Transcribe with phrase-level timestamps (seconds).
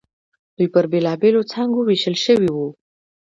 [0.55, 2.67] دوی پر بېلابېلو څانګو وېشل شوي وو.